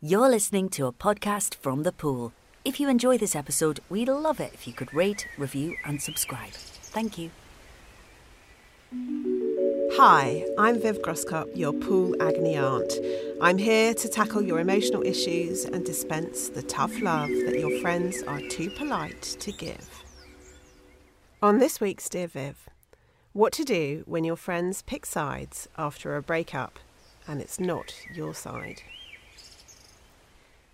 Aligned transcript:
You're 0.00 0.28
listening 0.28 0.68
to 0.70 0.86
a 0.86 0.92
podcast 0.92 1.56
from 1.56 1.82
the 1.82 1.90
pool. 1.90 2.32
If 2.64 2.78
you 2.78 2.88
enjoy 2.88 3.18
this 3.18 3.34
episode, 3.34 3.80
we'd 3.88 4.08
love 4.08 4.38
it 4.38 4.54
if 4.54 4.64
you 4.64 4.72
could 4.72 4.94
rate, 4.94 5.26
review, 5.36 5.74
and 5.84 6.00
subscribe. 6.00 6.52
Thank 6.52 7.18
you. 7.18 7.32
Hi, 9.96 10.46
I'm 10.56 10.80
Viv 10.80 11.02
Groskop, 11.02 11.48
your 11.56 11.72
pool 11.72 12.14
agony 12.22 12.54
aunt. 12.56 12.92
I'm 13.42 13.58
here 13.58 13.92
to 13.92 14.08
tackle 14.08 14.40
your 14.40 14.60
emotional 14.60 15.02
issues 15.04 15.64
and 15.64 15.84
dispense 15.84 16.48
the 16.48 16.62
tough 16.62 17.02
love 17.02 17.30
that 17.30 17.58
your 17.58 17.80
friends 17.80 18.22
are 18.22 18.40
too 18.42 18.70
polite 18.70 19.22
to 19.40 19.50
give. 19.50 20.04
On 21.42 21.58
this 21.58 21.80
week's 21.80 22.08
Dear 22.08 22.28
Viv, 22.28 22.68
what 23.32 23.52
to 23.54 23.64
do 23.64 24.04
when 24.06 24.22
your 24.22 24.36
friends 24.36 24.80
pick 24.82 25.04
sides 25.04 25.68
after 25.76 26.14
a 26.14 26.22
breakup 26.22 26.78
and 27.26 27.40
it's 27.40 27.58
not 27.58 27.92
your 28.14 28.32
side. 28.32 28.82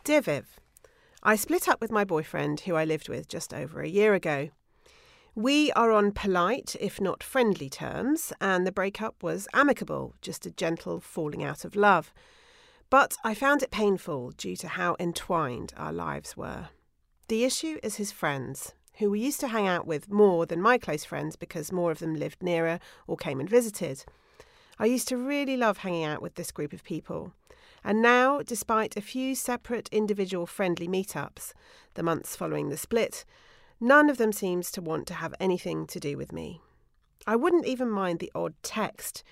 Dear 0.05 0.21
Viv, 0.21 0.61
I 1.23 1.35
split 1.35 1.67
up 1.67 1.81
with 1.81 1.91
my 1.91 2.05
boyfriend, 2.05 2.61
who 2.61 2.75
I 2.75 2.85
lived 2.85 3.09
with 3.09 3.27
just 3.27 3.55
over 3.55 3.81
a 3.81 3.89
year 3.89 4.13
ago. 4.13 4.51
We 5.35 5.73
are 5.73 5.91
on 5.93 6.13
polite, 6.13 6.77
if 6.79 7.01
not 7.01 7.23
friendly 7.23 7.71
terms, 7.71 8.31
and 8.39 8.67
the 8.67 8.71
breakup 8.71 9.23
was 9.23 9.49
amicable, 9.55 10.15
just 10.21 10.45
a 10.45 10.51
gentle 10.51 11.01
falling 11.01 11.43
out 11.43 11.65
of 11.65 11.75
love. 11.75 12.13
But 12.91 13.17
I 13.25 13.33
found 13.33 13.63
it 13.63 13.71
painful 13.71 14.33
due 14.33 14.57
to 14.57 14.69
how 14.69 14.95
entwined 15.01 15.73
our 15.75 15.93
lives 15.93 16.37
were. 16.37 16.69
The 17.29 17.45
issue 17.45 17.79
is 17.83 17.97
his 17.97 18.13
friends, 18.13 18.75
who 18.99 19.11
we 19.11 19.21
used 19.21 19.41
to 19.41 19.49
hang 19.49 19.67
out 19.67 19.87
with 19.87 20.11
more 20.11 20.45
than 20.45 20.61
my 20.61 20.77
close 20.77 21.07
friends 21.07 21.35
because 21.35 21.73
more 21.73 21.91
of 21.91 22.01
them 22.01 22.15
lived 22.15 22.43
nearer 22.43 22.79
or 23.07 23.17
came 23.17 23.41
and 23.41 23.49
visited. 23.49 24.05
I 24.79 24.85
used 24.85 25.09
to 25.09 25.17
really 25.17 25.57
love 25.57 25.79
hanging 25.79 26.05
out 26.05 26.21
with 26.21 26.35
this 26.35 26.51
group 26.51 26.75
of 26.75 26.85
people. 26.85 27.33
And 27.85 28.01
now, 28.01 28.41
despite 28.41 28.97
a 28.97 29.03
few 29.03 29.35
separate 29.35 29.91
individual 29.93 30.47
friendly 30.47 30.89
meetups 30.89 31.53
the 31.95 32.03
months 32.03 32.35
following 32.35 32.71
the 32.71 32.79
split, 32.79 33.25
none 33.79 34.09
of 34.09 34.17
them 34.17 34.33
seems 34.33 34.71
to 34.73 34.81
want 34.81 35.07
to 35.09 35.15
have 35.15 35.35
anything 35.39 35.87
to 35.89 36.01
do 36.01 36.17
with 36.17 36.33
me. 36.33 36.61
I 37.27 37.37
wouldn't 37.37 37.67
even 37.67 37.91
mind 37.91 38.19
the 38.19 38.33
odd 38.35 38.55
text. 38.63 39.23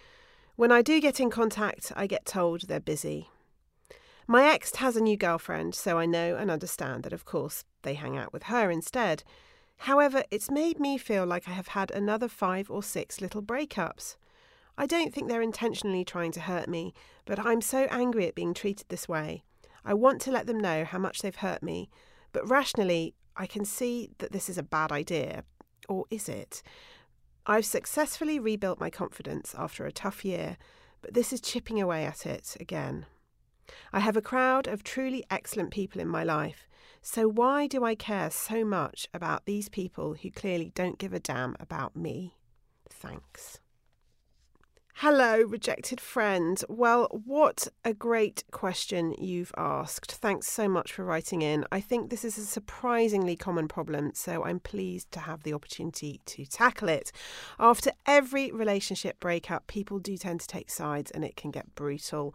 When 0.56 0.70
I 0.70 0.82
do 0.82 1.00
get 1.00 1.18
in 1.18 1.30
contact, 1.30 1.92
I 1.96 2.06
get 2.06 2.26
told 2.26 2.62
they're 2.62 2.78
busy. 2.78 3.30
My 4.26 4.44
ex 4.44 4.76
has 4.76 4.96
a 4.96 5.00
new 5.00 5.16
girlfriend, 5.16 5.74
so 5.74 5.98
I 5.98 6.06
know 6.06 6.36
and 6.36 6.50
understand 6.50 7.02
that, 7.04 7.12
of 7.12 7.24
course, 7.24 7.64
they 7.82 7.94
hang 7.94 8.16
out 8.16 8.32
with 8.32 8.44
her 8.44 8.70
instead. 8.70 9.24
However, 9.78 10.22
it's 10.30 10.50
made 10.50 10.78
me 10.78 10.96
feel 10.98 11.26
like 11.26 11.48
I 11.48 11.52
have 11.52 11.68
had 11.68 11.90
another 11.90 12.28
five 12.28 12.70
or 12.70 12.82
six 12.82 13.20
little 13.20 13.42
breakups. 13.42 14.16
I 14.76 14.86
don't 14.86 15.12
think 15.12 15.28
they're 15.28 15.42
intentionally 15.42 16.04
trying 16.04 16.32
to 16.32 16.40
hurt 16.40 16.68
me, 16.68 16.94
but 17.24 17.38
I'm 17.38 17.60
so 17.60 17.86
angry 17.90 18.26
at 18.26 18.34
being 18.34 18.54
treated 18.54 18.86
this 18.88 19.08
way. 19.08 19.44
I 19.84 19.94
want 19.94 20.20
to 20.22 20.30
let 20.30 20.46
them 20.46 20.60
know 20.60 20.84
how 20.84 20.98
much 20.98 21.20
they've 21.20 21.34
hurt 21.34 21.62
me, 21.62 21.90
but 22.32 22.48
rationally, 22.48 23.14
I 23.36 23.46
can 23.46 23.64
see 23.64 24.10
that 24.18 24.32
this 24.32 24.48
is 24.48 24.58
a 24.58 24.62
bad 24.62 24.92
idea. 24.92 25.44
Or 25.88 26.04
is 26.10 26.28
it? 26.28 26.62
I've 27.46 27.66
successfully 27.66 28.38
rebuilt 28.38 28.80
my 28.80 28.90
confidence 28.90 29.54
after 29.58 29.84
a 29.84 29.92
tough 29.92 30.24
year, 30.24 30.56
but 31.00 31.14
this 31.14 31.32
is 31.32 31.40
chipping 31.40 31.80
away 31.80 32.04
at 32.04 32.24
it 32.24 32.56
again. 32.60 33.06
I 33.92 34.00
have 34.00 34.16
a 34.16 34.22
crowd 34.22 34.68
of 34.68 34.84
truly 34.84 35.24
excellent 35.30 35.70
people 35.70 36.00
in 36.00 36.08
my 36.08 36.22
life, 36.24 36.68
so 37.00 37.26
why 37.26 37.66
do 37.66 37.84
I 37.84 37.96
care 37.96 38.30
so 38.30 38.64
much 38.64 39.08
about 39.12 39.44
these 39.44 39.68
people 39.68 40.14
who 40.14 40.30
clearly 40.30 40.70
don't 40.74 40.98
give 40.98 41.12
a 41.12 41.18
damn 41.18 41.56
about 41.58 41.96
me? 41.96 42.36
Thanks. 42.88 43.58
Hello, 44.96 45.40
rejected 45.42 46.00
friend. 46.00 46.62
Well, 46.68 47.08
what 47.24 47.66
a 47.84 47.92
great 47.92 48.44
question 48.52 49.16
you've 49.18 49.50
asked. 49.56 50.12
Thanks 50.12 50.46
so 50.46 50.68
much 50.68 50.92
for 50.92 51.04
writing 51.04 51.42
in. 51.42 51.64
I 51.72 51.80
think 51.80 52.08
this 52.08 52.24
is 52.24 52.38
a 52.38 52.42
surprisingly 52.42 53.34
common 53.34 53.66
problem, 53.66 54.12
so 54.14 54.44
I'm 54.44 54.60
pleased 54.60 55.10
to 55.12 55.20
have 55.20 55.42
the 55.42 55.54
opportunity 55.54 56.20
to 56.26 56.46
tackle 56.46 56.88
it. 56.88 57.10
After 57.58 57.90
every 58.06 58.52
relationship 58.52 59.18
breakup, 59.18 59.66
people 59.66 59.98
do 59.98 60.16
tend 60.16 60.38
to 60.40 60.46
take 60.46 60.70
sides 60.70 61.10
and 61.10 61.24
it 61.24 61.34
can 61.34 61.50
get 61.50 61.74
brutal. 61.74 62.32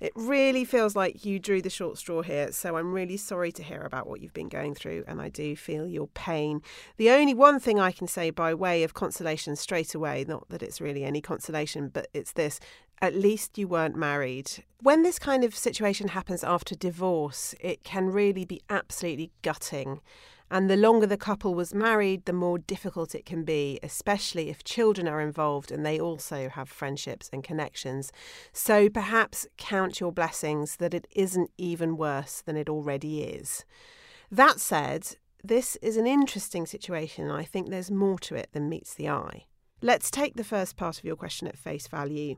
It 0.00 0.10
really 0.16 0.64
feels 0.64 0.96
like 0.96 1.24
you 1.24 1.38
drew 1.38 1.62
the 1.62 1.70
short 1.70 1.98
straw 1.98 2.22
here, 2.22 2.50
so 2.50 2.76
I'm 2.76 2.92
really 2.92 3.16
sorry 3.16 3.52
to 3.52 3.62
hear 3.62 3.82
about 3.82 4.08
what 4.08 4.20
you've 4.20 4.34
been 4.34 4.48
going 4.48 4.74
through, 4.74 5.04
and 5.06 5.20
I 5.20 5.28
do 5.28 5.54
feel 5.54 5.86
your 5.86 6.08
pain. 6.08 6.62
The 6.96 7.10
only 7.10 7.34
one 7.34 7.60
thing 7.60 7.78
I 7.78 7.92
can 7.92 8.08
say 8.08 8.30
by 8.30 8.54
way 8.54 8.82
of 8.82 8.92
consolation 8.92 9.54
straight 9.54 9.94
away, 9.94 10.24
not 10.26 10.48
that 10.48 10.64
it's 10.64 10.80
really 10.80 11.04
any 11.04 11.20
consolation, 11.20 11.92
but 11.98 12.08
it's 12.14 12.32
this 12.32 12.60
at 13.02 13.14
least 13.14 13.58
you 13.58 13.66
weren't 13.66 13.96
married. 13.96 14.64
When 14.80 15.02
this 15.02 15.18
kind 15.18 15.42
of 15.42 15.54
situation 15.54 16.08
happens 16.08 16.44
after 16.44 16.76
divorce, 16.76 17.54
it 17.60 17.82
can 17.82 18.10
really 18.10 18.44
be 18.44 18.60
absolutely 18.70 19.32
gutting. 19.42 20.00
And 20.48 20.70
the 20.70 20.76
longer 20.76 21.06
the 21.06 21.16
couple 21.16 21.54
was 21.54 21.74
married, 21.74 22.24
the 22.24 22.32
more 22.32 22.58
difficult 22.58 23.14
it 23.16 23.26
can 23.26 23.42
be, 23.44 23.80
especially 23.82 24.48
if 24.48 24.62
children 24.62 25.08
are 25.08 25.20
involved 25.20 25.72
and 25.72 25.84
they 25.84 25.98
also 26.00 26.48
have 26.48 26.68
friendships 26.68 27.28
and 27.32 27.42
connections. 27.42 28.12
So 28.52 28.88
perhaps 28.88 29.46
count 29.56 29.98
your 29.98 30.12
blessings 30.12 30.76
that 30.76 30.94
it 30.94 31.08
isn't 31.14 31.50
even 31.58 31.96
worse 31.96 32.42
than 32.42 32.56
it 32.56 32.68
already 32.68 33.22
is. 33.22 33.64
That 34.30 34.60
said, 34.60 35.16
this 35.42 35.76
is 35.82 35.96
an 35.96 36.06
interesting 36.06 36.64
situation. 36.64 37.24
and 37.24 37.36
I 37.36 37.44
think 37.44 37.68
there's 37.68 37.90
more 37.90 38.18
to 38.20 38.36
it 38.36 38.50
than 38.52 38.68
meets 38.68 38.94
the 38.94 39.08
eye. 39.08 39.47
Let's 39.80 40.10
take 40.10 40.34
the 40.34 40.42
first 40.42 40.76
part 40.76 40.98
of 40.98 41.04
your 41.04 41.14
question 41.14 41.46
at 41.46 41.56
face 41.56 41.86
value. 41.86 42.34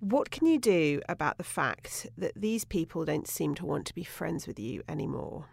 What 0.00 0.30
can 0.30 0.46
you 0.46 0.58
do 0.58 1.00
about 1.08 1.38
the 1.38 1.44
fact 1.44 2.06
that 2.18 2.34
these 2.36 2.66
people 2.66 3.06
don't 3.06 3.26
seem 3.26 3.54
to 3.54 3.64
want 3.64 3.86
to 3.86 3.94
be 3.94 4.04
friends 4.04 4.46
with 4.46 4.60
you 4.60 4.82
anymore? 4.86 5.46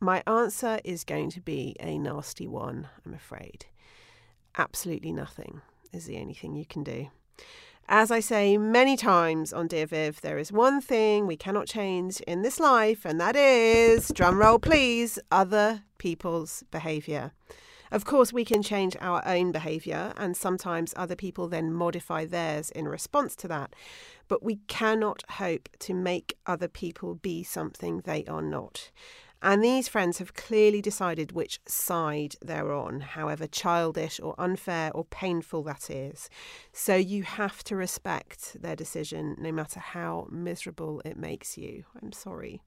My 0.00 0.22
answer 0.26 0.78
is 0.84 1.02
going 1.02 1.30
to 1.30 1.40
be 1.40 1.76
a 1.80 1.98
nasty 1.98 2.46
one, 2.46 2.88
I'm 3.06 3.14
afraid. 3.14 3.66
Absolutely 4.58 5.12
nothing 5.12 5.62
is 5.92 6.04
the 6.04 6.18
only 6.18 6.34
thing 6.34 6.54
you 6.54 6.66
can 6.66 6.84
do. 6.84 7.08
As 7.88 8.10
I 8.10 8.20
say 8.20 8.58
many 8.58 8.96
times 8.96 9.54
on 9.54 9.66
Dear 9.66 9.86
Viv, 9.86 10.20
there 10.20 10.38
is 10.38 10.52
one 10.52 10.82
thing 10.82 11.26
we 11.26 11.36
cannot 11.36 11.66
change 11.66 12.20
in 12.20 12.42
this 12.42 12.60
life, 12.60 13.04
and 13.04 13.18
that 13.18 13.34
is, 13.34 14.12
drumroll 14.12 14.60
please, 14.60 15.18
other 15.32 15.82
people's 15.98 16.62
behaviour. 16.70 17.32
Of 17.90 18.04
course, 18.04 18.32
we 18.32 18.44
can 18.44 18.62
change 18.62 18.96
our 19.00 19.26
own 19.26 19.50
behaviour, 19.50 20.12
and 20.16 20.36
sometimes 20.36 20.94
other 20.96 21.16
people 21.16 21.48
then 21.48 21.72
modify 21.72 22.24
theirs 22.24 22.70
in 22.70 22.86
response 22.86 23.34
to 23.36 23.48
that. 23.48 23.74
But 24.28 24.42
we 24.44 24.60
cannot 24.68 25.24
hope 25.28 25.68
to 25.80 25.94
make 25.94 26.36
other 26.46 26.68
people 26.68 27.16
be 27.16 27.42
something 27.42 28.00
they 28.00 28.24
are 28.26 28.42
not. 28.42 28.90
And 29.42 29.64
these 29.64 29.88
friends 29.88 30.18
have 30.18 30.34
clearly 30.34 30.82
decided 30.82 31.32
which 31.32 31.60
side 31.66 32.36
they're 32.42 32.72
on, 32.72 33.00
however 33.00 33.46
childish 33.46 34.20
or 34.20 34.34
unfair 34.38 34.90
or 34.94 35.04
painful 35.06 35.62
that 35.62 35.90
is. 35.90 36.28
So 36.72 36.94
you 36.94 37.22
have 37.22 37.64
to 37.64 37.76
respect 37.76 38.60
their 38.60 38.76
decision, 38.76 39.36
no 39.38 39.50
matter 39.50 39.80
how 39.80 40.28
miserable 40.30 41.00
it 41.06 41.16
makes 41.16 41.56
you. 41.56 41.84
I'm 42.00 42.12
sorry. 42.12 42.60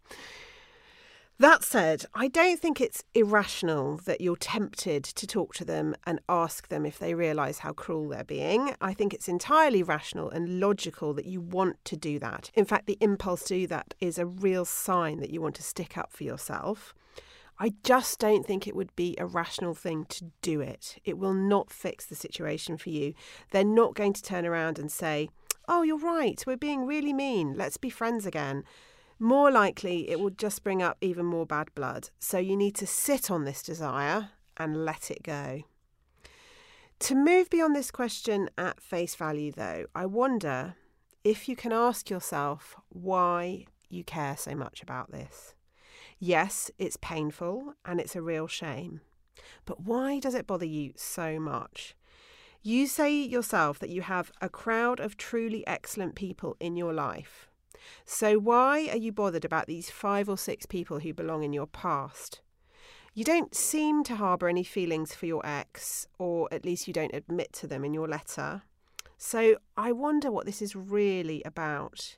That 1.40 1.64
said, 1.64 2.06
I 2.14 2.28
don't 2.28 2.60
think 2.60 2.80
it's 2.80 3.04
irrational 3.16 3.98
that 4.06 4.22
you're 4.22 4.36
tempted 4.36 5.04
to 5.04 5.26
talk 5.26 5.56
to 5.56 5.66
them 5.66 5.96
and 6.06 6.22
ask 6.30 6.68
them 6.68 6.86
if 6.86 7.00
they 7.00 7.16
realise 7.16 7.60
how 7.60 7.74
cruel 7.74 8.10
they're 8.10 8.24
being. 8.24 8.76
I 8.80 8.94
think 8.94 9.14
it's 9.14 9.28
entirely 9.28 9.82
rational 9.82 10.30
and 10.30 10.60
logical 10.60 11.14
that 11.16 11.26
you 11.26 11.42
want 11.42 11.84
to 11.86 11.98
do 11.98 12.20
that. 12.20 12.52
In 12.54 12.66
fact, 12.66 12.86
the 12.86 13.00
impulse 13.02 13.44
to 13.46 13.56
do 13.56 13.68
that 13.68 13.96
is 14.00 14.20
a 14.20 14.28
real 14.28 14.64
sign 14.64 15.20
that 15.22 15.32
you 15.32 15.42
want 15.42 15.56
to 15.56 15.64
stick 15.64 15.98
up 15.98 16.14
for 16.14 16.24
yourself. 16.24 16.94
I 17.60 17.74
just 17.84 18.20
don't 18.20 18.46
think 18.46 18.68
it 18.68 18.76
would 18.76 18.96
be 18.96 19.16
a 19.18 19.26
rational 19.26 19.74
thing 19.74 20.06
to 20.10 20.26
do 20.42 20.62
it. 20.62 20.98
It 21.04 21.18
will 21.18 21.34
not 21.34 21.72
fix 21.72 22.06
the 22.06 22.16
situation 22.16 22.78
for 22.78 22.90
you. 22.90 23.16
They're 23.52 23.64
not 23.64 23.96
going 23.96 24.14
to 24.14 24.24
turn 24.24 24.46
around 24.46 24.78
and 24.78 24.92
say, 24.92 25.30
Oh, 25.68 25.82
you're 25.82 25.98
right, 25.98 26.44
we're 26.46 26.58
being 26.58 26.86
really 26.86 27.14
mean, 27.14 27.54
let's 27.56 27.78
be 27.78 27.90
friends 27.90 28.26
again. 28.26 28.66
More 29.20 29.52
likely, 29.52 30.10
it 30.10 30.20
will 30.20 30.32
just 30.32 30.64
bring 30.64 30.82
up 30.82 30.98
even 31.02 31.26
more 31.26 31.46
bad 31.46 31.74
blood. 31.76 32.10
So 32.20 32.38
you 32.38 32.58
need 32.58 32.76
to 32.76 32.88
sit 32.88 33.32
on 33.32 33.46
this 33.46 33.62
desire 33.62 34.30
and 34.58 34.86
let 34.86 35.10
it 35.12 35.24
go. 35.24 35.64
To 37.00 37.16
move 37.16 37.50
beyond 37.50 37.76
this 37.76 37.92
question 37.92 38.50
at 38.58 38.82
face 38.82 39.16
value, 39.16 39.52
though, 39.52 39.86
I 39.94 40.06
wonder 40.06 40.76
if 41.24 41.50
you 41.50 41.56
can 41.56 41.72
ask 41.74 42.10
yourself 42.10 42.76
why 42.90 43.66
you 43.90 44.04
care 44.04 44.38
so 44.38 44.56
much 44.56 44.82
about 44.82 45.12
this. 45.12 45.54
Yes, 46.20 46.72
it's 46.78 46.98
painful 46.98 47.74
and 47.86 48.00
it's 48.00 48.16
a 48.16 48.22
real 48.22 48.48
shame. 48.48 49.02
But 49.66 49.82
why 49.82 50.20
does 50.20 50.36
it 50.36 50.48
bother 50.48 50.66
you 50.66 50.94
so 50.96 51.40
much? 51.40 51.96
You 52.62 52.88
say 52.88 53.14
yourself 53.14 53.80
that 53.80 53.90
you 53.90 54.02
have 54.04 54.32
a 54.42 54.48
crowd 54.48 55.00
of 55.00 55.18
truly 55.18 55.68
excellent 55.68 56.16
people 56.16 56.56
in 56.60 56.78
your 56.78 56.94
life. 56.94 57.50
So, 58.06 58.38
why 58.38 58.88
are 58.90 58.98
you 58.98 59.12
bothered 59.12 59.46
about 59.46 59.68
these 59.68 59.90
five 59.90 60.30
or 60.30 60.38
six 60.38 60.66
people 60.66 61.00
who 61.00 61.14
belong 61.14 61.44
in 61.44 61.54
your 61.54 61.68
past? 61.68 62.42
You 63.14 63.24
don't 63.24 63.54
seem 63.54 64.04
to 64.06 64.16
harbour 64.16 64.48
any 64.48 64.64
feelings 64.64 65.14
for 65.14 65.26
your 65.28 65.46
ex, 65.46 66.08
or 66.18 66.48
at 66.52 66.66
least 66.66 66.88
you 66.88 66.94
don't 66.94 67.14
admit 67.14 67.54
to 67.54 67.68
them 67.68 67.86
in 67.86 67.94
your 67.94 68.08
letter. 68.08 68.64
So, 69.18 69.58
I 69.78 69.92
wonder 69.92 70.32
what 70.32 70.46
this 70.46 70.62
is 70.62 70.76
really 70.76 71.42
about. 71.46 72.18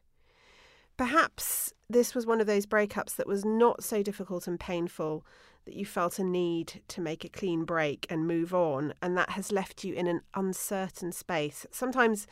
Perhaps 0.97 1.73
this 1.89 2.15
was 2.15 2.25
one 2.25 2.39
of 2.39 2.47
those 2.47 2.65
breakups 2.65 3.15
that 3.15 3.27
was 3.27 3.43
not 3.43 3.83
so 3.83 4.01
difficult 4.01 4.47
and 4.47 4.59
painful 4.59 5.25
that 5.65 5.75
you 5.75 5.85
felt 5.85 6.19
a 6.19 6.23
need 6.23 6.81
to 6.87 7.01
make 7.01 7.25
a 7.25 7.29
clean 7.29 7.65
break 7.65 8.05
and 8.09 8.27
move 8.27 8.53
on, 8.53 8.93
and 9.01 9.17
that 9.17 9.31
has 9.31 9.51
left 9.51 9.83
you 9.83 9.93
in 9.93 10.07
an 10.07 10.21
uncertain 10.33 11.11
space. 11.11 11.65
Sometimes 11.71 12.27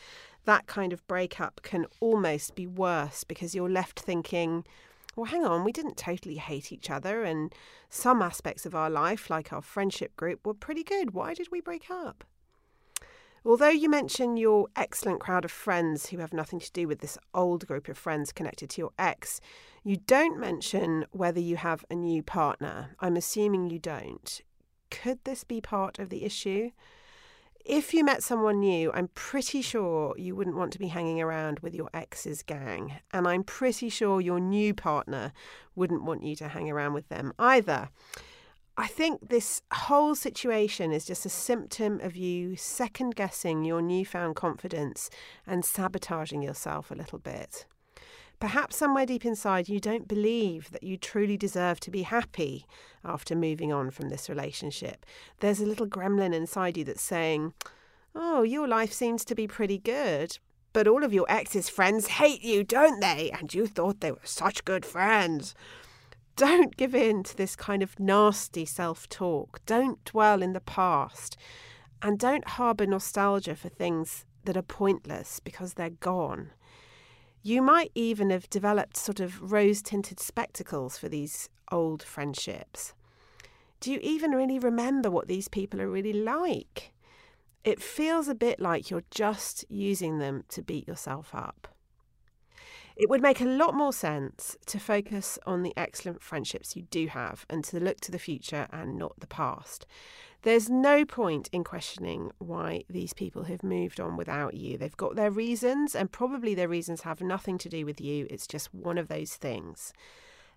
that 0.46 0.68
kind 0.68 0.94
of 0.94 1.06
breakup 1.08 1.62
can 1.64 1.86
almost 2.00 2.56
be 2.56 2.68
worse 2.68 3.24
because 3.24 3.56
you're 3.56 3.70
left 3.70 4.00
thinking, 4.00 4.66
well, 5.16 5.26
hang 5.26 5.46
on, 5.46 5.64
we 5.64 5.72
didn't 5.72 5.98
totally 5.98 6.36
hate 6.36 6.72
each 6.72 6.90
other, 6.90 7.24
and 7.24 7.54
some 7.90 8.22
aspects 8.22 8.66
of 8.66 8.76
our 8.76 8.90
life, 8.90 9.30
like 9.30 9.54
our 9.54 9.62
friendship 9.62 10.16
group, 10.16 10.46
were 10.46 10.54
pretty 10.54 10.84
good. 10.84 11.12
Why 11.12 11.34
did 11.34 11.52
we 11.52 11.62
break 11.62 11.90
up? 11.90 12.24
Although 13.46 13.70
you 13.70 13.90
mention 13.90 14.38
your 14.38 14.68
excellent 14.76 15.20
crowd 15.20 15.44
of 15.44 15.52
friends 15.52 16.08
who 16.08 16.20
have 16.20 16.32
nothing 16.32 16.62
to 16.62 16.72
do 16.72 16.88
with 16.88 17.00
this 17.00 17.18
old 17.34 17.68
group 17.68 17.90
of 17.90 17.98
friends 17.98 18.32
connected 18.32 18.70
to 18.72 18.82
your 18.82 18.92
ex, 18.98 19.42
you 19.84 19.98
don't 19.98 20.40
mention 20.40 21.06
whether 21.12 21.42
you 21.42 21.58
have 21.58 21.84
a 21.90 21.96
new 21.96 22.24
partner. 22.24 22.96
I'm 23.02 23.18
assuming 23.18 23.70
you 23.70 23.80
don't. 23.80 24.42
Could 24.90 25.20
this 25.26 25.44
be 25.44 25.60
part 25.60 26.00
of 26.00 26.08
the 26.10 26.24
issue? 26.24 26.72
If 27.66 27.94
you 27.94 28.06
met 28.06 28.24
someone 28.24 28.62
new, 28.62 28.92
I'm 28.94 29.10
pretty 29.10 29.62
sure 29.62 30.16
you 30.18 30.36
wouldn't 30.36 30.56
want 30.56 30.72
to 30.74 30.80
be 30.80 30.88
hanging 30.88 31.22
around 31.22 31.60
with 31.60 31.76
your 31.76 31.90
ex's 31.94 32.44
gang. 32.44 33.00
And 33.12 33.28
I'm 33.28 33.44
pretty 33.44 33.90
sure 33.90 34.22
your 34.22 34.40
new 34.40 34.74
partner 34.74 35.34
wouldn't 35.76 36.04
want 36.04 36.24
you 36.24 36.38
to 36.38 36.48
hang 36.48 36.70
around 36.70 36.94
with 36.94 37.10
them 37.10 37.34
either. 37.38 37.90
I 38.76 38.88
think 38.88 39.30
this 39.30 39.62
whole 39.72 40.16
situation 40.16 40.92
is 40.92 41.06
just 41.06 41.28
a 41.28 41.30
symptom 41.30 42.00
of 42.02 42.16
you 42.16 42.56
second 42.56 43.16
guessing 43.16 43.64
your 43.64 43.84
newfound 43.84 44.36
confidence 44.36 45.12
and 45.46 45.64
sabotaging 45.64 46.42
yourself 46.42 46.90
a 46.90 46.96
little 46.96 47.20
bit. 47.20 47.68
Perhaps 48.40 48.76
somewhere 48.76 49.06
deep 49.06 49.26
inside 49.26 49.70
you 49.70 49.80
don't 49.80 50.08
believe 50.08 50.72
that 50.72 50.82
you 50.82 50.98
truly 50.98 51.38
deserve 51.38 51.80
to 51.82 51.92
be 51.92 52.02
happy 52.02 52.66
after 53.06 53.36
moving 53.36 53.72
on 53.72 53.92
from 53.92 54.10
this 54.10 54.28
relationship. 54.28 55.06
There's 55.40 55.62
a 55.62 55.68
little 55.68 55.88
gremlin 55.88 56.34
inside 56.34 56.76
you 56.76 56.84
that's 56.84 57.02
saying, 57.02 57.54
Oh, 58.16 58.42
your 58.42 58.68
life 58.68 58.92
seems 58.92 59.24
to 59.26 59.36
be 59.36 59.48
pretty 59.48 59.78
good. 59.78 60.40
But 60.74 60.88
all 60.88 61.04
of 61.04 61.14
your 61.14 61.28
ex's 61.30 61.70
friends 61.70 62.08
hate 62.08 62.42
you, 62.44 62.64
don't 62.64 63.00
they? 63.00 63.32
And 63.32 63.54
you 63.54 63.68
thought 63.68 64.02
they 64.02 64.12
were 64.12 64.20
such 64.24 64.66
good 64.66 64.86
friends. 64.86 65.54
Don't 66.36 66.76
give 66.76 66.96
in 66.96 67.24
to 67.24 67.38
this 67.38 67.56
kind 67.56 67.84
of 67.84 68.00
nasty 68.00 68.66
self 68.66 69.08
talk. 69.08 69.60
Don't 69.66 70.04
dwell 70.06 70.42
in 70.42 70.54
the 70.54 70.62
past. 70.62 71.38
And 72.02 72.20
don't 72.20 72.48
harbour 72.48 72.86
nostalgia 72.86 73.56
for 73.56 73.70
things 73.70 74.26
that 74.46 74.58
are 74.58 74.64
pointless 74.64 75.40
because 75.40 75.74
they're 75.74 75.90
gone. 75.90 76.50
You 77.42 77.62
might 77.62 77.92
even 77.94 78.30
have 78.30 78.50
developed 78.50 78.98
sort 78.98 79.20
of 79.20 79.52
rose 79.52 79.82
tinted 79.82 80.20
spectacles 80.20 80.98
for 80.98 81.08
these 81.08 81.50
old 81.72 82.02
friendships. 82.02 82.94
Do 83.80 83.92
you 83.92 84.00
even 84.02 84.32
really 84.32 84.60
remember 84.60 85.12
what 85.12 85.28
these 85.28 85.48
people 85.48 85.82
are 85.82 85.90
really 85.90 86.14
like? 86.14 86.94
It 87.64 87.82
feels 87.82 88.28
a 88.28 88.36
bit 88.36 88.60
like 88.60 88.90
you're 88.90 89.04
just 89.12 89.66
using 89.70 90.20
them 90.20 90.44
to 90.50 90.62
beat 90.62 90.88
yourself 90.88 91.34
up. 91.34 91.73
It 92.96 93.10
would 93.10 93.22
make 93.22 93.42
a 93.42 93.46
lot 93.46 93.74
more 93.74 93.94
sense 93.94 94.56
to 94.68 94.80
focus 94.80 95.40
on 95.48 95.64
the 95.64 95.74
excellent 95.76 96.22
friendships 96.22 96.76
you 96.76 96.84
do 96.84 97.08
have 97.08 97.46
and 97.50 97.64
to 97.66 97.80
look 97.80 98.00
to 98.02 98.12
the 98.12 98.20
future 98.20 98.68
and 98.72 98.98
not 98.98 99.20
the 99.20 99.28
past. 99.28 99.88
There's 100.44 100.70
no 100.70 101.06
point 101.06 101.50
in 101.52 101.64
questioning 101.64 102.32
why 102.38 102.84
these 102.90 103.14
people 103.14 103.44
have 103.44 103.64
moved 103.64 104.00
on 104.00 104.18
without 104.18 104.54
you. 104.54 104.78
They've 104.78 104.96
got 104.96 105.16
their 105.16 105.32
reasons, 105.32 105.96
and 105.96 106.12
probably 106.12 106.54
their 106.54 106.68
reasons 106.68 107.02
have 107.02 107.22
nothing 107.22 107.58
to 107.60 107.70
do 107.70 107.86
with 107.86 108.02
you. 108.02 108.28
It's 108.30 108.46
just 108.46 108.74
one 108.74 108.98
of 108.98 109.08
those 109.08 109.36
things. 109.36 109.94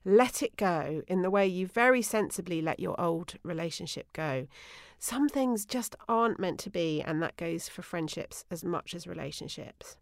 Let 0.04 0.42
it 0.42 0.56
go 0.56 1.02
in 1.06 1.22
the 1.22 1.30
way 1.30 1.46
you 1.46 1.66
very 1.66 2.02
sensibly 2.02 2.60
let 2.60 2.80
your 2.80 3.00
old 3.00 3.34
relationship 3.44 4.12
go. 4.12 4.48
Some 4.98 5.28
things 5.28 5.64
just 5.64 5.94
aren't 6.08 6.40
meant 6.40 6.58
to 6.60 6.70
be, 6.70 7.00
and 7.00 7.22
that 7.22 7.36
goes 7.36 7.68
for 7.68 7.82
friendships 7.82 8.44
as 8.50 8.64
much 8.64 8.94
as 8.94 9.06
relationships. 9.06 9.96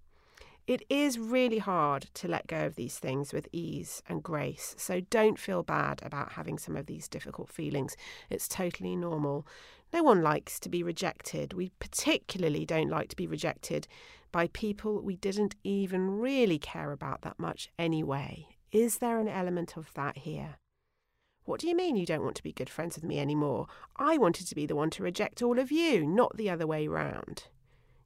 It 0.66 0.82
is 0.88 1.18
really 1.18 1.58
hard 1.58 2.06
to 2.14 2.26
let 2.26 2.46
go 2.46 2.64
of 2.64 2.74
these 2.74 2.98
things 2.98 3.34
with 3.34 3.48
ease 3.52 4.02
and 4.08 4.22
grace, 4.22 4.74
so 4.78 5.00
don't 5.10 5.38
feel 5.38 5.62
bad 5.62 6.00
about 6.02 6.32
having 6.32 6.56
some 6.56 6.74
of 6.74 6.86
these 6.86 7.06
difficult 7.06 7.50
feelings. 7.50 7.98
It's 8.30 8.48
totally 8.48 8.96
normal. 8.96 9.46
No 9.92 10.02
one 10.02 10.22
likes 10.22 10.58
to 10.60 10.70
be 10.70 10.82
rejected. 10.82 11.52
We 11.52 11.70
particularly 11.80 12.64
don't 12.64 12.88
like 12.88 13.10
to 13.10 13.16
be 13.16 13.26
rejected 13.26 13.86
by 14.32 14.48
people 14.48 15.02
we 15.02 15.16
didn't 15.16 15.54
even 15.64 16.18
really 16.18 16.58
care 16.58 16.92
about 16.92 17.20
that 17.22 17.38
much 17.38 17.68
anyway. 17.78 18.48
Is 18.72 18.98
there 18.98 19.20
an 19.20 19.28
element 19.28 19.76
of 19.76 19.92
that 19.92 20.16
here? 20.18 20.56
What 21.44 21.60
do 21.60 21.68
you 21.68 21.76
mean 21.76 21.94
you 21.94 22.06
don't 22.06 22.24
want 22.24 22.36
to 22.36 22.42
be 22.42 22.52
good 22.52 22.70
friends 22.70 22.96
with 22.96 23.04
me 23.04 23.20
anymore? 23.20 23.66
I 23.96 24.16
wanted 24.16 24.46
to 24.48 24.54
be 24.54 24.64
the 24.64 24.74
one 24.74 24.88
to 24.90 25.02
reject 25.02 25.42
all 25.42 25.58
of 25.58 25.70
you, 25.70 26.06
not 26.06 26.38
the 26.38 26.48
other 26.48 26.66
way 26.66 26.88
round. 26.88 27.44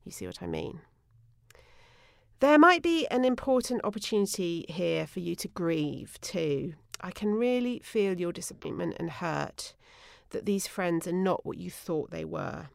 You 0.04 0.10
see 0.10 0.26
what 0.26 0.42
I 0.42 0.48
mean? 0.48 0.80
There 2.40 2.58
might 2.58 2.82
be 2.82 3.04
an 3.08 3.24
important 3.24 3.80
opportunity 3.82 4.64
here 4.68 5.08
for 5.08 5.18
you 5.18 5.34
to 5.34 5.48
grieve 5.48 6.20
too. 6.20 6.74
I 7.00 7.10
can 7.10 7.34
really 7.34 7.80
feel 7.80 8.20
your 8.20 8.32
disappointment 8.32 8.94
and 9.00 9.10
hurt 9.10 9.74
that 10.30 10.46
these 10.46 10.68
friends 10.68 11.08
are 11.08 11.12
not 11.12 11.44
what 11.44 11.58
you 11.58 11.68
thought 11.68 12.12
they 12.12 12.24
were. 12.24 12.68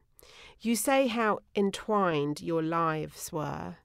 You 0.60 0.76
say 0.76 1.08
how 1.08 1.40
entwined 1.56 2.42
your 2.42 2.62
lives 2.62 3.32
were. 3.32 3.78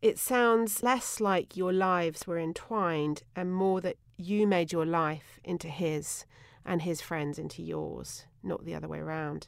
It 0.00 0.18
sounds 0.18 0.82
less 0.82 1.20
like 1.20 1.56
your 1.56 1.72
lives 1.72 2.26
were 2.26 2.38
entwined 2.38 3.22
and 3.36 3.54
more 3.54 3.80
that 3.80 3.98
you 4.16 4.44
made 4.48 4.72
your 4.72 4.86
life 4.86 5.38
into 5.44 5.68
his 5.68 6.26
and 6.64 6.82
his 6.82 7.00
friends 7.00 7.38
into 7.38 7.62
yours, 7.62 8.26
not 8.42 8.64
the 8.64 8.74
other 8.74 8.88
way 8.88 8.98
around. 8.98 9.46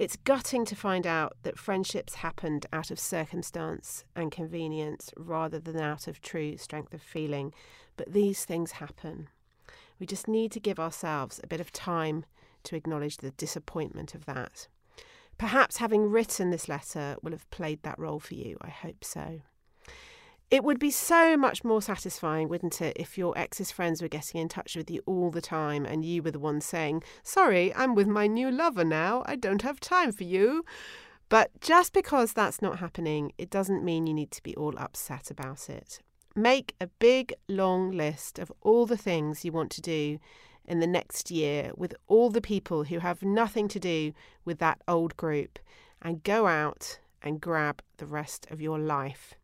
It's 0.00 0.16
gutting 0.16 0.64
to 0.64 0.74
find 0.74 1.06
out 1.06 1.36
that 1.42 1.58
friendships 1.58 2.14
happened 2.14 2.64
out 2.72 2.90
of 2.90 2.98
circumstance 2.98 4.02
and 4.16 4.32
convenience 4.32 5.10
rather 5.14 5.58
than 5.58 5.78
out 5.78 6.08
of 6.08 6.22
true 6.22 6.56
strength 6.56 6.94
of 6.94 7.02
feeling, 7.02 7.52
but 7.98 8.14
these 8.14 8.46
things 8.46 8.72
happen. 8.72 9.28
We 9.98 10.06
just 10.06 10.26
need 10.26 10.52
to 10.52 10.58
give 10.58 10.80
ourselves 10.80 11.38
a 11.44 11.46
bit 11.46 11.60
of 11.60 11.70
time 11.70 12.24
to 12.62 12.76
acknowledge 12.76 13.18
the 13.18 13.32
disappointment 13.32 14.14
of 14.14 14.24
that. 14.24 14.68
Perhaps 15.36 15.76
having 15.76 16.10
written 16.10 16.48
this 16.48 16.66
letter 16.66 17.16
will 17.22 17.32
have 17.32 17.50
played 17.50 17.82
that 17.82 17.98
role 17.98 18.20
for 18.20 18.32
you. 18.32 18.56
I 18.62 18.70
hope 18.70 19.04
so. 19.04 19.42
It 20.50 20.64
would 20.64 20.80
be 20.80 20.90
so 20.90 21.36
much 21.36 21.62
more 21.62 21.80
satisfying, 21.80 22.48
wouldn't 22.48 22.82
it, 22.82 22.96
if 22.98 23.16
your 23.16 23.38
ex's 23.38 23.70
friends 23.70 24.02
were 24.02 24.08
getting 24.08 24.40
in 24.40 24.48
touch 24.48 24.74
with 24.74 24.90
you 24.90 25.00
all 25.06 25.30
the 25.30 25.40
time 25.40 25.86
and 25.86 26.04
you 26.04 26.24
were 26.24 26.32
the 26.32 26.40
one 26.40 26.60
saying, 26.60 27.04
Sorry, 27.22 27.72
I'm 27.74 27.94
with 27.94 28.08
my 28.08 28.26
new 28.26 28.50
lover 28.50 28.84
now. 28.84 29.22
I 29.26 29.36
don't 29.36 29.62
have 29.62 29.78
time 29.78 30.10
for 30.10 30.24
you. 30.24 30.64
But 31.28 31.52
just 31.60 31.92
because 31.92 32.32
that's 32.32 32.60
not 32.60 32.80
happening, 32.80 33.32
it 33.38 33.48
doesn't 33.48 33.84
mean 33.84 34.08
you 34.08 34.14
need 34.14 34.32
to 34.32 34.42
be 34.42 34.56
all 34.56 34.76
upset 34.76 35.30
about 35.30 35.70
it. 35.70 36.00
Make 36.34 36.74
a 36.80 36.88
big, 36.88 37.32
long 37.48 37.92
list 37.92 38.40
of 38.40 38.50
all 38.60 38.86
the 38.86 38.96
things 38.96 39.44
you 39.44 39.52
want 39.52 39.70
to 39.72 39.80
do 39.80 40.18
in 40.64 40.80
the 40.80 40.86
next 40.88 41.30
year 41.30 41.70
with 41.76 41.94
all 42.08 42.28
the 42.28 42.40
people 42.40 42.84
who 42.84 42.98
have 42.98 43.22
nothing 43.22 43.68
to 43.68 43.78
do 43.78 44.12
with 44.44 44.58
that 44.58 44.82
old 44.88 45.16
group 45.16 45.60
and 46.02 46.24
go 46.24 46.48
out 46.48 46.98
and 47.22 47.40
grab 47.40 47.82
the 47.98 48.06
rest 48.06 48.48
of 48.50 48.60
your 48.60 48.80
life. 48.80 49.34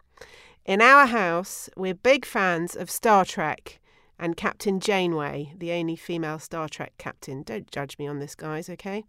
In 0.67 0.83
our 0.83 1.07
house, 1.07 1.71
we're 1.77 1.95
big 1.95 2.25
fans 2.25 2.75
of 2.75 2.91
Star 2.91 3.25
Trek, 3.25 3.79
and 4.19 4.37
Captain 4.37 4.81
Janeway, 4.81 5.53
the 5.57 5.71
only 5.71 5.95
female 5.95 6.41
Star 6.41 6.69
Trek 6.69 6.93
captain. 6.99 7.45
Don't 7.45 7.71
judge 7.71 7.97
me 8.01 8.09
on 8.09 8.19
this, 8.19 8.35
guys, 8.35 8.69
okay? 8.69 9.05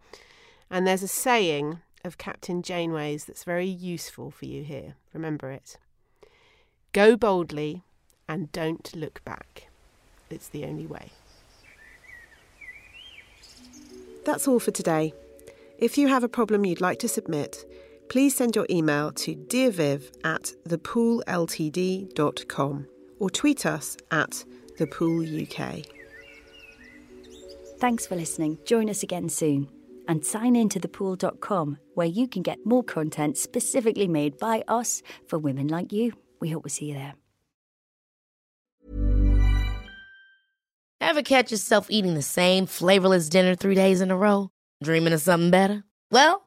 And 0.69 0.85
there's 0.85 1.01
a 1.01 1.07
saying 1.07 1.79
of 2.05 2.19
Captain 2.19 2.61
Janeway's 2.61 3.25
that's 3.25 3.43
very 3.43 3.65
useful 3.65 4.29
for 4.29 4.45
you 4.45 4.63
here. 4.63 4.97
Remember 5.13 5.49
it. 5.49 5.77
Go 6.93 7.17
boldly 7.17 7.81
and 8.29 8.51
don't 8.51 8.95
look 8.95 9.25
back. 9.25 9.69
It's 10.29 10.49
the 10.49 10.63
only 10.63 10.85
way. 10.85 11.11
That's 14.25 14.47
all 14.47 14.59
for 14.59 14.71
today. 14.71 15.11
If 15.79 15.97
you 15.97 16.07
have 16.07 16.23
a 16.23 16.29
problem 16.29 16.65
you'd 16.65 16.81
like 16.81 16.99
to 16.99 17.07
submit, 17.07 17.65
please 18.09 18.35
send 18.35 18.55
your 18.55 18.65
email 18.69 19.11
to 19.13 19.35
dearviv 19.35 20.11
at 20.23 20.53
thepoolltd.com 20.67 22.87
or 23.19 23.29
tweet 23.29 23.65
us 23.65 23.97
at 24.11 24.43
thepooluk. 24.77 25.85
Thanks 27.79 28.07
for 28.07 28.15
listening. 28.15 28.57
Join 28.65 28.89
us 28.89 29.03
again 29.03 29.29
soon. 29.29 29.69
And 30.07 30.25
sign 30.25 30.55
in 30.55 30.69
to 30.69 30.79
thepool.com 30.79 31.77
where 31.95 32.07
you 32.07 32.27
can 32.27 32.41
get 32.41 32.65
more 32.65 32.83
content 32.83 33.37
specifically 33.37 34.07
made 34.07 34.37
by 34.37 34.63
us 34.67 35.03
for 35.27 35.37
women 35.37 35.67
like 35.67 35.91
you. 35.91 36.13
We 36.39 36.49
hope 36.49 36.63
we 36.63 36.69
see 36.69 36.85
you 36.85 36.93
there. 36.93 37.13
Ever 41.01 41.21
catch 41.21 41.51
yourself 41.51 41.87
eating 41.89 42.15
the 42.15 42.21
same 42.21 42.65
flavorless 42.65 43.29
dinner 43.29 43.55
three 43.55 43.75
days 43.75 44.01
in 44.01 44.11
a 44.11 44.17
row? 44.17 44.49
Dreaming 44.83 45.13
of 45.13 45.21
something 45.21 45.51
better? 45.51 45.83
Well, 46.11 46.46